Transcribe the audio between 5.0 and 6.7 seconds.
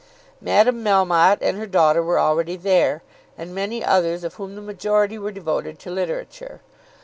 were devoted to literature.